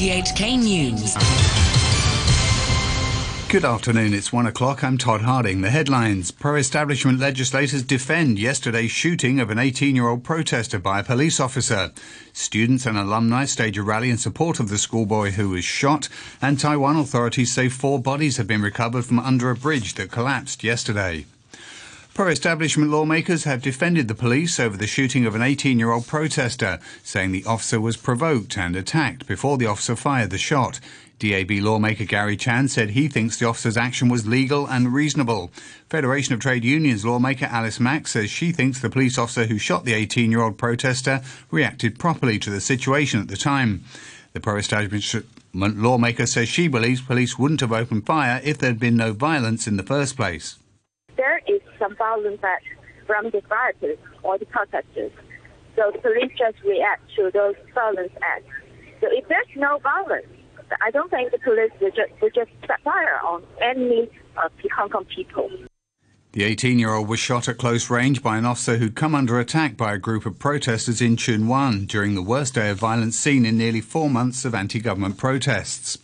[0.00, 1.14] RTHK News.
[3.50, 4.14] Good afternoon.
[4.14, 4.82] It's one o'clock.
[4.82, 5.60] I'm Todd Harding.
[5.60, 11.00] The headlines Pro establishment legislators defend yesterday's shooting of an 18 year old protester by
[11.00, 11.92] a police officer.
[12.32, 16.08] Students and alumni stage a rally in support of the schoolboy who was shot,
[16.40, 20.64] and Taiwan authorities say four bodies have been recovered from under a bridge that collapsed
[20.64, 21.26] yesterday.
[22.12, 26.06] Pro establishment lawmakers have defended the police over the shooting of an 18 year old
[26.08, 30.80] protester, saying the officer was provoked and attacked before the officer fired the shot.
[31.20, 35.52] DAB lawmaker Gary Chan said he thinks the officer's action was legal and reasonable.
[35.88, 39.84] Federation of Trade Unions lawmaker Alice Mak says she thinks the police officer who shot
[39.84, 43.84] the 18 year old protester reacted properly to the situation at the time.
[44.32, 48.80] The pro establishment lawmaker says she believes police wouldn't have opened fire if there had
[48.80, 50.56] been no violence in the first place.
[51.80, 52.66] Some violence acts
[53.06, 55.10] from the rioters or the protesters.
[55.74, 58.46] So the police just react to those violence acts.
[59.00, 60.28] So if there's no violence,
[60.80, 64.08] I don't think the police will just, will just set fire on any
[64.44, 65.50] of the Hong Kong people.
[66.32, 69.40] The 18 year old was shot at close range by an officer who'd come under
[69.40, 73.18] attack by a group of protesters in Tsuen Wan during the worst day of violence
[73.18, 75.98] seen in nearly four months of anti government protests.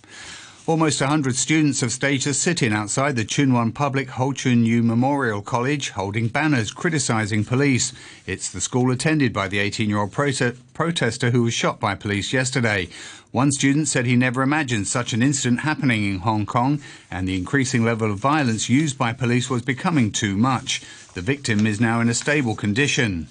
[0.68, 4.82] Almost 100 students have staged a sit-in outside the Tsuen Wan Public Ho Chuen Yiu
[4.82, 7.92] Memorial College holding banners criticising police.
[8.26, 12.88] It's the school attended by the 18-year-old prote- protester who was shot by police yesterday.
[13.30, 16.80] One student said he never imagined such an incident happening in Hong Kong
[17.12, 20.82] and the increasing level of violence used by police was becoming too much.
[21.14, 23.28] The victim is now in a stable condition.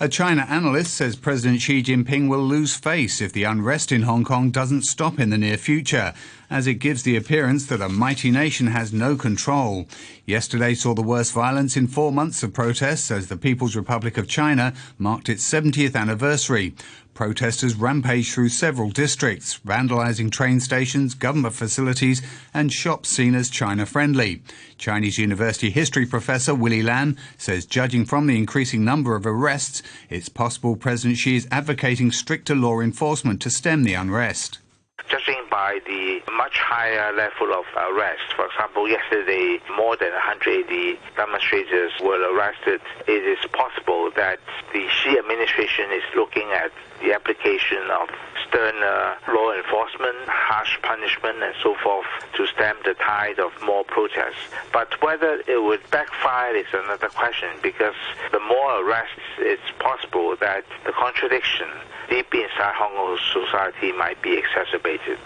[0.00, 4.24] A China analyst says President Xi Jinping will lose face if the unrest in Hong
[4.24, 6.12] Kong doesn't stop in the near future,
[6.50, 9.86] as it gives the appearance that a mighty nation has no control.
[10.26, 14.26] Yesterday saw the worst violence in four months of protests as the People's Republic of
[14.26, 16.74] China marked its 70th anniversary.
[17.14, 22.20] Protesters rampaged through several districts, vandalizing train stations, government facilities,
[22.52, 24.42] and shops seen as China friendly.
[24.78, 29.80] Chinese University history professor Willy Lam says, judging from the increasing number of arrests,
[30.10, 34.58] it's possible President Xi is advocating stricter law enforcement to stem the unrest
[35.08, 38.34] judging by the much higher level of arrest.
[38.36, 42.80] For example, yesterday more than 180 demonstrators were arrested.
[43.06, 44.38] It is possible that
[44.72, 46.72] the Xi administration is looking at
[47.02, 48.08] the application of
[48.54, 52.06] sterner uh, law enforcement, harsh punishment, and so forth
[52.36, 54.46] to stem the tide of more protests.
[54.72, 57.98] But whether it would backfire is another question because
[58.30, 61.68] the more arrests, it's possible that the contradiction
[62.08, 65.18] deep inside Hong Kong society might be exacerbated.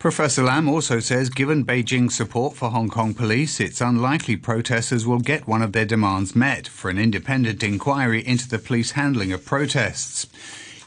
[0.00, 5.18] Professor Lam also says given Beijing's support for Hong Kong police, it's unlikely protesters will
[5.18, 9.44] get one of their demands met for an independent inquiry into the police handling of
[9.44, 10.26] protests.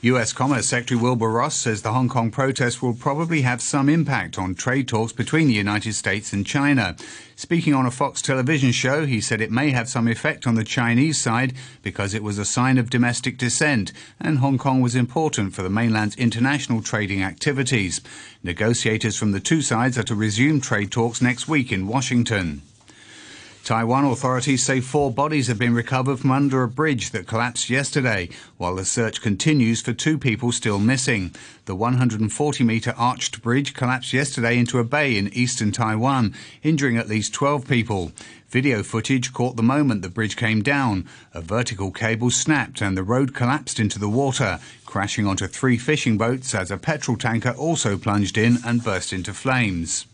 [0.04, 4.38] US Commerce Secretary Wilbur Ross says the Hong Kong protests will probably have some impact
[4.38, 6.98] on trade talks between the United States and China.
[7.38, 10.66] Speaking on a Fox television show, he said it may have some effect on the
[10.66, 11.54] Chinese side
[11.84, 15.70] because it was a sign of domestic dissent and Hong Kong was important for the
[15.70, 18.02] mainland's international trading activities.
[18.44, 22.62] Negotiators from the two sides are to resume trade talks next week in Washington.
[23.64, 28.28] Taiwan authorities say four bodies have been recovered from under a bridge that collapsed yesterday,
[28.58, 31.34] while the search continues for two people still missing.
[31.64, 37.08] The 140 metre arched bridge collapsed yesterday into a bay in eastern Taiwan, injuring at
[37.08, 38.12] least 12 people.
[38.50, 41.08] Video footage caught the moment the bridge came down.
[41.34, 46.18] A vertical cable snapped and the road collapsed into the water, crashing onto three fishing
[46.18, 50.06] boats as a petrol tanker also plunged in and burst into flames.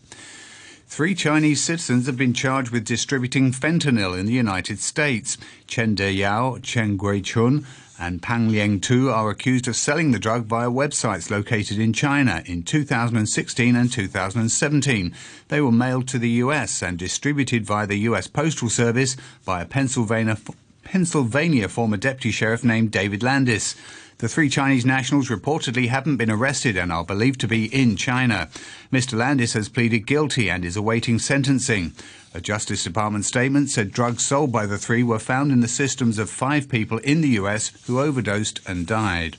[0.90, 5.38] Three Chinese citizens have been charged with distributing fentanyl in the United States.
[5.68, 7.64] Chen Deyao, Chen Guichun,
[7.96, 12.42] and Pang Liang Tu are accused of selling the drug via websites located in China
[12.44, 15.14] in 2016 and 2017.
[15.46, 19.66] They were mailed to the US and distributed via the US Postal Service by a
[19.66, 20.38] Pennsylvania,
[20.82, 23.76] Pennsylvania former deputy sheriff named David Landis.
[24.20, 28.50] The three Chinese nationals reportedly haven't been arrested and are believed to be in China.
[28.92, 29.14] Mr.
[29.14, 31.92] Landis has pleaded guilty and is awaiting sentencing.
[32.34, 36.18] A Justice Department statement said drugs sold by the three were found in the systems
[36.18, 39.38] of five people in the US who overdosed and died.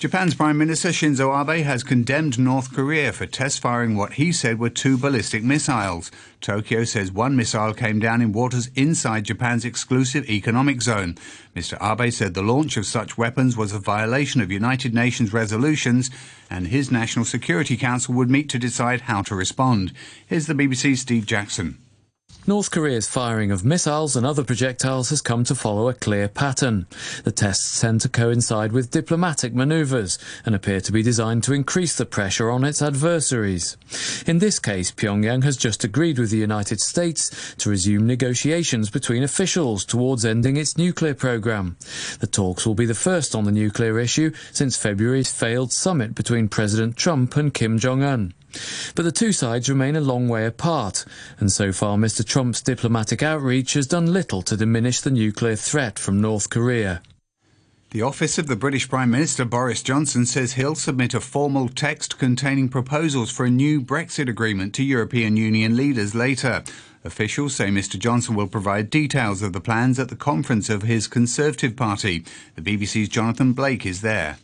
[0.00, 4.58] Japan's Prime Minister Shinzo Abe has condemned North Korea for test firing what he said
[4.58, 6.10] were two ballistic missiles.
[6.40, 11.18] Tokyo says one missile came down in waters inside Japan's exclusive economic zone.
[11.54, 11.76] Mr.
[11.82, 16.08] Abe said the launch of such weapons was a violation of United Nations resolutions
[16.48, 19.92] and his National Security Council would meet to decide how to respond.
[20.26, 21.76] Here's the BBC's Steve Jackson.
[22.46, 26.86] North Korea's firing of missiles and other projectiles has come to follow a clear pattern.
[27.22, 31.96] The tests tend to coincide with diplomatic maneuvers and appear to be designed to increase
[31.96, 33.76] the pressure on its adversaries.
[34.26, 39.22] In this case, Pyongyang has just agreed with the United States to resume negotiations between
[39.22, 41.76] officials towards ending its nuclear program.
[42.20, 46.48] The talks will be the first on the nuclear issue since February's failed summit between
[46.48, 48.32] President Trump and Kim Jong-un.
[48.94, 51.04] But the two sides remain a long way apart,
[51.38, 55.98] and so far Mr Trump's diplomatic outreach has done little to diminish the nuclear threat
[55.98, 57.02] from North Korea.
[57.90, 62.18] The office of the British Prime Minister Boris Johnson says he'll submit a formal text
[62.18, 66.62] containing proposals for a new Brexit agreement to European Union leaders later.
[67.02, 71.08] Officials say Mr Johnson will provide details of the plans at the conference of his
[71.08, 72.24] Conservative Party.
[72.54, 74.38] The BBC's Jonathan Blake is there.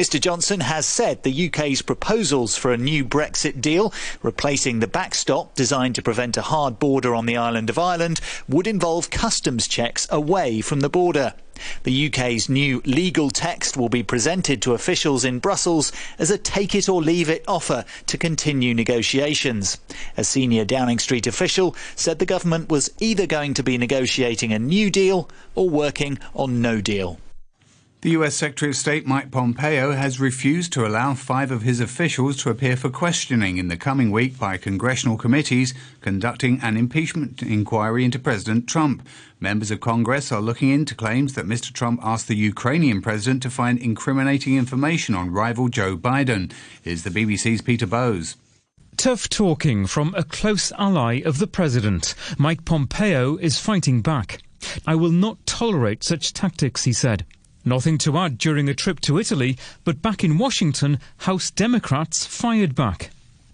[0.00, 3.92] Mr Johnson has said the UK's proposals for a new Brexit deal,
[4.22, 8.18] replacing the backstop designed to prevent a hard border on the island of Ireland,
[8.48, 11.34] would involve customs checks away from the border.
[11.82, 16.74] The UK's new legal text will be presented to officials in Brussels as a take
[16.74, 19.76] it or leave it offer to continue negotiations.
[20.16, 24.58] A senior Downing Street official said the government was either going to be negotiating a
[24.58, 27.18] new deal or working on no deal.
[28.02, 32.38] The US Secretary of State Mike Pompeo has refused to allow five of his officials
[32.38, 38.06] to appear for questioning in the coming week by congressional committees conducting an impeachment inquiry
[38.06, 39.06] into President Trump.
[39.38, 41.70] Members of Congress are looking into claims that Mr.
[41.74, 46.50] Trump asked the Ukrainian president to find incriminating information on rival Joe Biden.
[46.86, 48.36] Is the BBC's Peter Bowes.
[48.96, 52.14] Tough talking from a close ally of the president.
[52.38, 54.40] Mike Pompeo is fighting back.
[54.86, 57.26] I will not tolerate such tactics, he said.
[57.64, 62.74] Nothing to add during a trip to Italy, but back in Washington, House Democrats fired
[62.74, 63.10] back.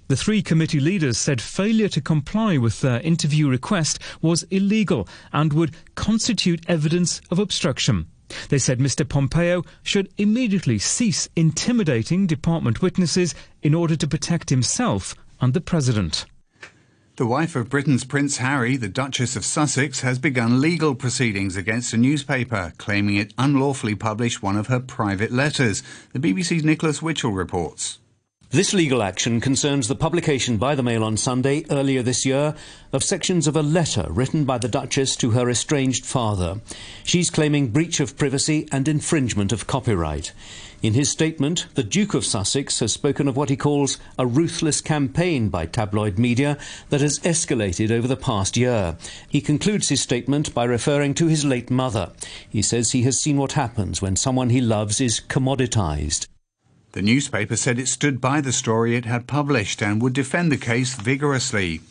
[0.08, 5.52] The three committee leaders said failure to comply with their interview request was illegal and
[5.52, 8.06] would constitute evidence of obstruction.
[8.48, 9.08] They said Mr.
[9.08, 16.26] Pompeo should immediately cease intimidating department witnesses in order to protect himself and the president.
[17.16, 21.94] The wife of Britain's Prince Harry, the Duchess of Sussex, has begun legal proceedings against
[21.94, 25.82] a newspaper, claiming it unlawfully published one of her private letters.
[26.12, 28.00] The BBC's Nicholas Witchell reports.
[28.50, 32.54] This legal action concerns the publication by the Mail on Sunday earlier this year
[32.92, 36.60] of sections of a letter written by the Duchess to her estranged father.
[37.02, 40.32] She's claiming breach of privacy and infringement of copyright.
[40.80, 44.80] In his statement, the Duke of Sussex has spoken of what he calls a ruthless
[44.80, 46.56] campaign by tabloid media
[46.90, 48.96] that has escalated over the past year.
[49.28, 52.12] He concludes his statement by referring to his late mother.
[52.48, 56.28] He says he has seen what happens when someone he loves is commoditized.
[56.96, 60.56] The newspaper said it stood by the story it had published and would defend the
[60.56, 61.82] case vigorously.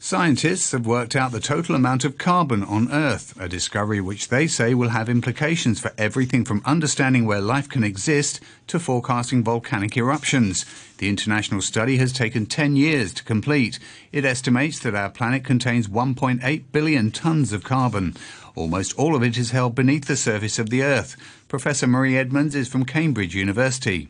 [0.00, 4.48] Scientists have worked out the total amount of carbon on Earth, a discovery which they
[4.48, 9.96] say will have implications for everything from understanding where life can exist to forecasting volcanic
[9.96, 10.66] eruptions.
[10.98, 13.78] The international study has taken 10 years to complete.
[14.10, 18.16] It estimates that our planet contains 1.8 billion tons of carbon.
[18.56, 21.14] Almost all of it is held beneath the surface of the Earth.
[21.46, 24.08] Professor Marie Edmonds is from Cambridge University.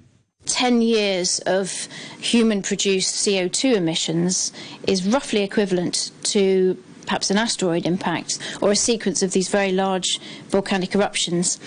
[0.51, 1.89] 10 years of
[2.21, 4.53] human produced CO2 emissions
[4.87, 6.77] is roughly equivalent to
[7.07, 11.59] perhaps an asteroid impact or a sequence of these very large volcanic eruptions.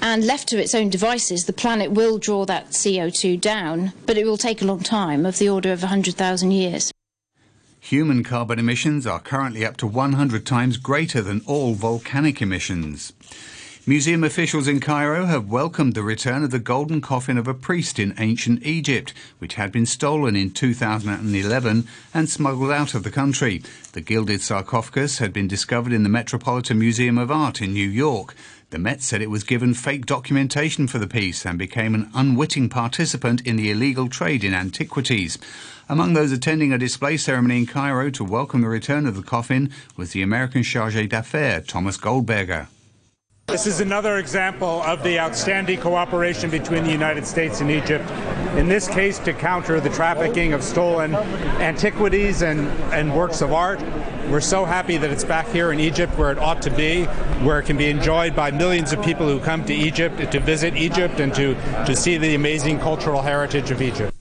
[0.00, 4.24] And left to its own devices, the planet will draw that CO2 down, but it
[4.24, 6.92] will take a long time, of the order of 100,000 years.
[7.80, 13.12] Human carbon emissions are currently up to 100 times greater than all volcanic emissions.
[13.88, 18.00] Museum officials in Cairo have welcomed the return of the golden coffin of a priest
[18.00, 23.62] in ancient Egypt, which had been stolen in 2011 and smuggled out of the country.
[23.92, 28.34] The gilded sarcophagus had been discovered in the Metropolitan Museum of Art in New York.
[28.70, 32.68] The Met said it was given fake documentation for the piece and became an unwitting
[32.68, 35.38] participant in the illegal trade in antiquities.
[35.88, 39.70] Among those attending a display ceremony in Cairo to welcome the return of the coffin
[39.96, 42.66] was the American charge d'affaires, Thomas Goldberger.
[43.48, 48.10] This is another example of the outstanding cooperation between the United States and Egypt,
[48.56, 53.80] in this case to counter the trafficking of stolen antiquities and, and works of art.
[54.30, 57.04] We're so happy that it's back here in Egypt where it ought to be,
[57.44, 60.74] where it can be enjoyed by millions of people who come to Egypt to visit
[60.74, 61.54] Egypt and to,
[61.86, 64.15] to see the amazing cultural heritage of Egypt.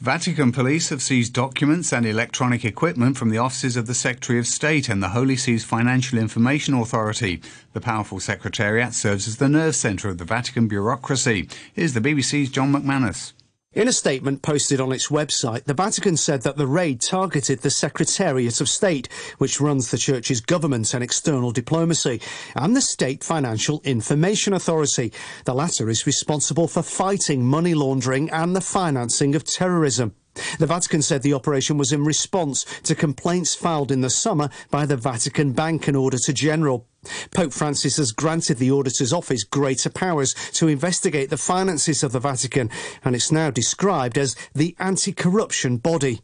[0.00, 4.46] Vatican police have seized documents and electronic equipment from the offices of the Secretary of
[4.46, 7.42] State and the Holy See's Financial Information Authority.
[7.72, 11.48] The powerful secretariat serves as the nerve centre of the Vatican bureaucracy.
[11.74, 13.32] Here's the BBC's John McManus.
[13.78, 17.70] In a statement posted on its website, the Vatican said that the raid targeted the
[17.70, 19.08] Secretariat of State,
[19.38, 22.20] which runs the Church's government and external diplomacy,
[22.56, 25.12] and the State Financial Information Authority.
[25.44, 30.16] The latter is responsible for fighting money laundering and the financing of terrorism.
[30.58, 34.86] The Vatican said the operation was in response to complaints filed in the summer by
[34.86, 36.86] the Vatican Bank and Auditor General.
[37.34, 42.20] Pope Francis has granted the Auditor's Office greater powers to investigate the finances of the
[42.20, 42.70] Vatican,
[43.04, 46.20] and it's now described as the anti corruption body.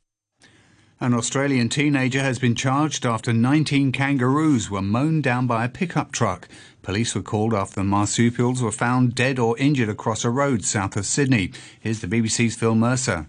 [1.00, 6.12] An Australian teenager has been charged after 19 kangaroos were mown down by a pickup
[6.12, 6.48] truck.
[6.82, 10.96] Police were called after the marsupials were found dead or injured across a road south
[10.96, 11.52] of Sydney.
[11.80, 13.26] Here's the BBC's Phil Mercer.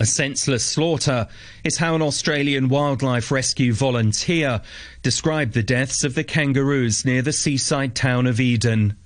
[0.00, 1.28] A senseless slaughter
[1.62, 4.60] is how an Australian wildlife rescue volunteer
[5.02, 8.96] described the deaths of the kangaroos near the seaside town of Eden.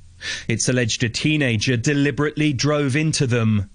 [0.48, 3.68] It's alleged a teenager deliberately drove into them.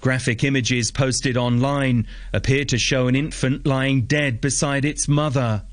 [0.00, 5.64] Graphic images posted online appear to show an infant lying dead beside its mother.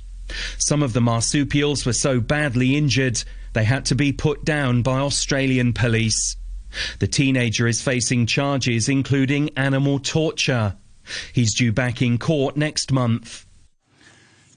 [0.58, 5.00] Some of the marsupials were so badly injured they had to be put down by
[5.00, 6.38] Australian police.
[7.00, 10.75] The teenager is facing charges including animal torture.
[11.33, 13.46] He's due back in court next month.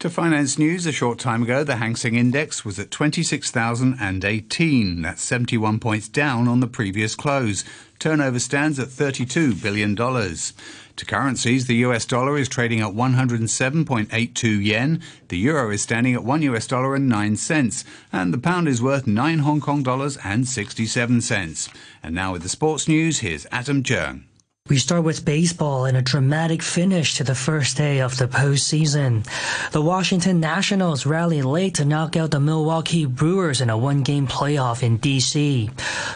[0.00, 5.02] To finance news, a short time ago, the Hang Seng Index was at 26,018.
[5.02, 7.66] That's 71 points down on the previous close.
[7.98, 9.94] Turnover stands at $32 billion.
[9.94, 16.24] To currencies, the US dollar is trading at 107.82 yen, the euro is standing at
[16.24, 20.16] 1 US dollar and 9 cents, and the pound is worth 9 Hong Kong dollars
[20.24, 21.68] and 67 cents.
[22.02, 24.24] And now with the sports news, here's Adam Jung.
[24.70, 29.26] We start with baseball and a dramatic finish to the first day of the postseason.
[29.72, 34.84] The Washington Nationals rallied late to knock out the Milwaukee Brewers in a one-game playoff
[34.84, 35.70] in D.C.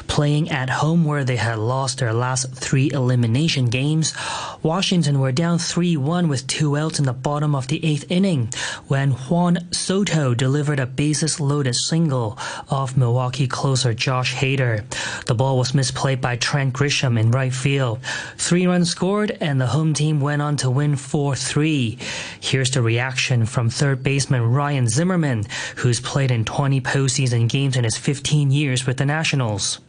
[0.07, 4.15] Playing at home where they had lost their last three elimination games,
[4.63, 8.51] Washington were down 3-1 with two outs in the bottom of the eighth inning
[8.87, 12.39] when Juan Soto delivered a bases-loaded single
[12.71, 14.85] off Milwaukee closer Josh Hader.
[15.25, 17.99] The ball was misplayed by Trent Grisham in right field.
[18.45, 21.97] Three runs scored, and the home team went on to win 4 3.
[22.41, 25.47] Here's the reaction from third baseman Ryan Zimmerman,
[25.77, 29.81] who's played in 20 postseason games in his 15 years with the Nationals.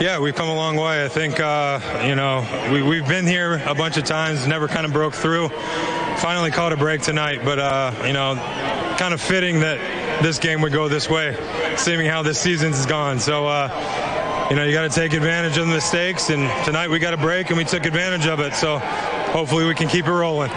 [0.00, 1.04] Yeah, we've come a long way.
[1.04, 4.86] I think, uh, you know, we, we've been here a bunch of times, never kind
[4.86, 5.48] of broke through.
[6.16, 8.34] Finally caught a break tonight, but, uh, you know,
[8.98, 9.78] kind of fitting that
[10.20, 11.36] this game would go this way,
[11.76, 13.20] seeing how this season's gone.
[13.20, 13.68] So, uh,
[14.50, 16.28] you know, you got to take advantage of the mistakes.
[16.28, 18.52] And tonight we got a break and we took advantage of it.
[18.54, 20.50] So hopefully we can keep it rolling.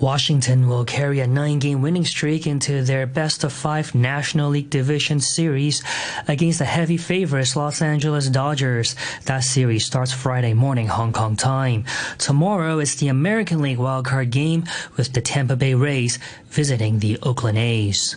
[0.00, 4.70] Washington will carry a nine game winning streak into their best of five National League
[4.70, 5.82] Division Series
[6.28, 8.94] against the heavy favorites Los Angeles Dodgers.
[9.24, 11.84] That series starts Friday morning Hong Kong time.
[12.18, 17.58] Tomorrow is the American League wildcard game with the Tampa Bay Rays visiting the Oakland
[17.58, 18.16] A's.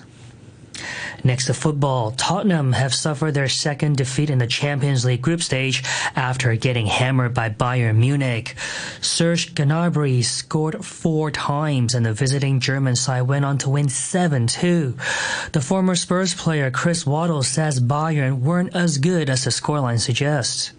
[1.23, 5.83] Next to football, Tottenham have suffered their second defeat in the Champions League group stage
[6.15, 8.55] after getting hammered by Bayern Munich.
[9.01, 15.51] Serge Gnabry scored four times and the visiting German side went on to win 7-2.
[15.51, 20.73] The former Spurs player Chris Waddle says Bayern weren't as good as the scoreline suggests.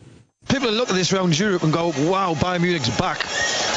[0.49, 3.25] People look at this around Europe and go, wow, Bayern Munich's back.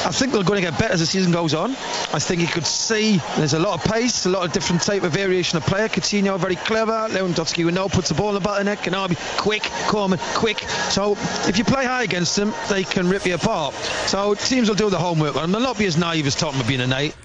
[0.06, 1.72] I think they're going to get better as the season goes on.
[1.72, 5.02] I think you could see there's a lot of pace, a lot of different type
[5.02, 5.88] of variation of player.
[5.88, 7.08] Coutinho very clever.
[7.10, 8.92] Lewandowski, we know, puts the ball in the back of the.
[8.92, 9.64] Gnabry, quick.
[9.88, 10.60] Coman, quick.
[10.90, 11.14] So
[11.48, 13.74] if you play high against them, they can rip you apart.
[14.06, 16.68] So teams will do the homework and They'll not be as naive as Tottenham have
[16.68, 17.16] been tonight.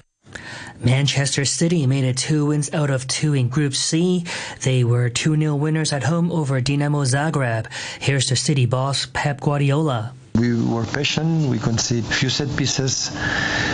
[0.79, 4.25] Manchester City made it two wins out of two in Group C.
[4.63, 7.67] They were 2 0 winners at home over Dinamo Zagreb.
[7.99, 10.13] Here's the City boss, Pep Guardiola.
[10.35, 11.49] We were patient.
[11.49, 13.09] We conceded few set pieces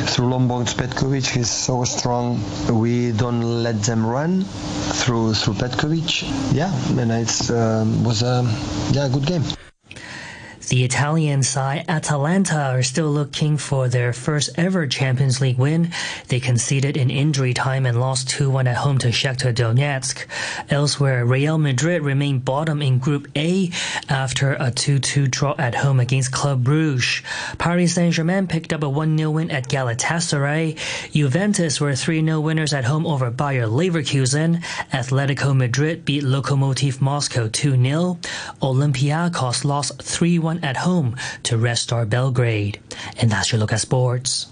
[0.06, 1.26] through Lombard Petkovic.
[1.26, 2.40] He's so strong.
[2.70, 6.24] We don't let them run through through Petkovic.
[6.54, 8.44] Yeah, and it um, was a
[8.92, 9.44] yeah good game.
[10.70, 15.92] The Italian side Atalanta are still looking for their first ever Champions League win.
[16.28, 20.26] They conceded in injury time and lost 2-1 at home to Shakhtar Donetsk.
[20.70, 23.72] Elsewhere, Real Madrid remained bottom in Group A
[24.10, 27.24] after a 2-2 draw at home against Club Brugge.
[27.58, 30.78] Paris Saint-Germain picked up a 1-0 win at Galatasaray.
[31.14, 34.62] Juventus were 3-0 winners at home over Bayer Leverkusen.
[34.92, 38.18] Atletico Madrid beat Lokomotiv Moscow 2-0.
[38.62, 42.80] Olympiacos lost 3-1 at home to Red Star Belgrade.
[43.20, 44.48] And that's your look at sports.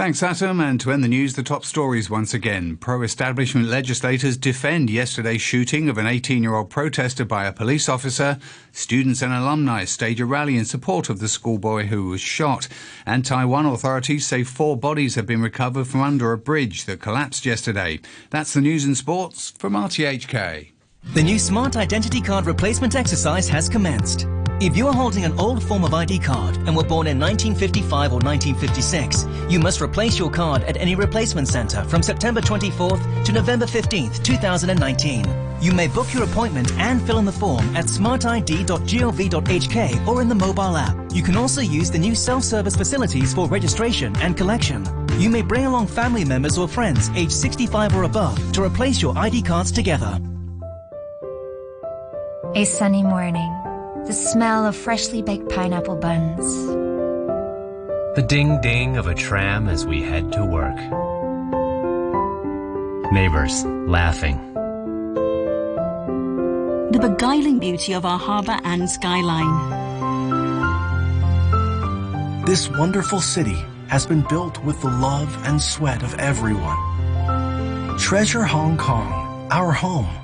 [0.00, 0.60] Thanks, Adam.
[0.60, 2.78] And to end the news, the top stories once again.
[2.78, 7.86] Pro establishment legislators defend yesterday's shooting of an 18 year old protester by a police
[7.86, 8.38] officer.
[8.72, 12.66] Students and alumni stage a rally in support of the schoolboy who was shot.
[13.04, 17.44] And Taiwan authorities say four bodies have been recovered from under a bridge that collapsed
[17.44, 18.00] yesterday.
[18.30, 20.70] That's the news and sports from RTHK.
[21.14, 24.26] The new Smart Identity Card replacement exercise has commenced.
[24.60, 28.12] If you are holding an old form of ID card and were born in 1955
[28.12, 33.32] or 1956, you must replace your card at any replacement centre from September 24th to
[33.32, 35.24] November 15th, 2019.
[35.62, 40.34] You may book your appointment and fill in the form at smartid.gov.hk or in the
[40.34, 40.94] mobile app.
[41.10, 44.86] You can also use the new self-service facilities for registration and collection.
[45.18, 49.16] You may bring along family members or friends aged 65 or above to replace your
[49.16, 50.18] ID cards together.
[52.54, 53.59] A sunny morning
[54.06, 56.66] the smell of freshly baked pineapple buns.
[58.16, 60.76] The ding ding of a tram as we head to work.
[63.12, 64.38] Neighbors laughing.
[66.92, 69.80] The beguiling beauty of our harbour and skyline.
[72.46, 76.78] This wonderful city has been built with the love and sweat of everyone.
[77.98, 80.19] Treasure Hong Kong, our home.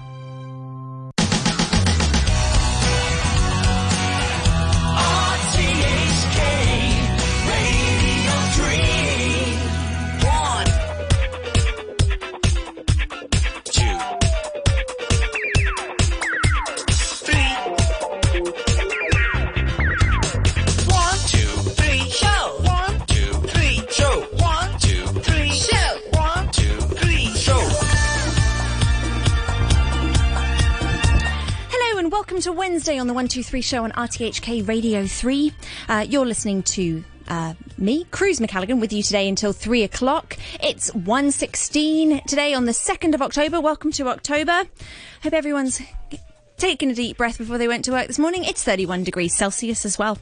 [32.69, 35.53] Wednesday on the 123 show on RTHK Radio 3.
[35.89, 40.37] Uh, you're listening to uh, me, Cruz McCalligan, with you today until 3 o'clock.
[40.61, 43.61] It's 1.16 today on the 2nd of October.
[43.61, 44.65] Welcome to October.
[45.23, 45.81] Hope everyone's
[46.57, 48.45] taking a deep breath before they went to work this morning.
[48.45, 50.19] It's 31 degrees Celsius as well.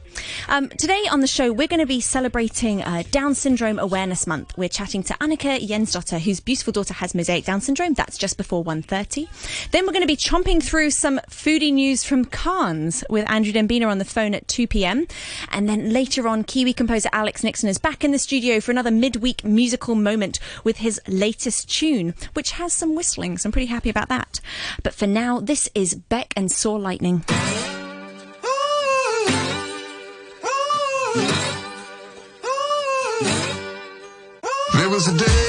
[0.49, 4.57] Um, today on the show, we're going to be celebrating uh, Down Syndrome Awareness Month.
[4.57, 7.93] We're chatting to Annika Jensdotter, whose beautiful daughter has mosaic Down syndrome.
[7.93, 9.71] That's just before 1.30.
[9.71, 13.87] Then we're going to be chomping through some foodie news from Cannes with Andrew Dembina
[13.87, 15.07] on the phone at 2 p.m.
[15.51, 18.91] And then later on, Kiwi composer Alex Nixon is back in the studio for another
[18.91, 23.37] midweek musical moment with his latest tune, which has some whistling.
[23.37, 24.41] So I'm pretty happy about that.
[24.83, 25.95] But for now, this is
[26.35, 27.23] And Saw Lightning.
[34.73, 35.44] There was a day,